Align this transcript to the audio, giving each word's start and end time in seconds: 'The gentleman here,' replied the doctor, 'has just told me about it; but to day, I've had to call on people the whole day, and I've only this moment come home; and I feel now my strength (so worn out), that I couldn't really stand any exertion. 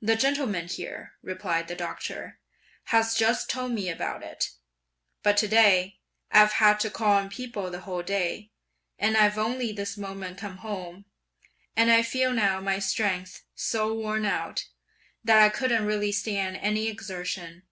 'The 0.00 0.16
gentleman 0.16 0.66
here,' 0.66 1.12
replied 1.20 1.68
the 1.68 1.74
doctor, 1.74 2.40
'has 2.84 3.14
just 3.14 3.50
told 3.50 3.70
me 3.72 3.90
about 3.90 4.22
it; 4.22 4.52
but 5.22 5.36
to 5.36 5.46
day, 5.46 5.98
I've 6.30 6.52
had 6.52 6.80
to 6.80 6.90
call 6.90 7.12
on 7.18 7.28
people 7.28 7.70
the 7.70 7.80
whole 7.80 8.02
day, 8.02 8.50
and 8.98 9.14
I've 9.14 9.36
only 9.36 9.70
this 9.70 9.98
moment 9.98 10.38
come 10.38 10.56
home; 10.64 11.04
and 11.76 11.90
I 11.92 12.00
feel 12.02 12.32
now 12.32 12.62
my 12.62 12.78
strength 12.78 13.44
(so 13.54 13.92
worn 13.92 14.24
out), 14.24 14.68
that 15.22 15.42
I 15.42 15.50
couldn't 15.50 15.84
really 15.84 16.12
stand 16.12 16.56
any 16.56 16.88
exertion. 16.88 17.64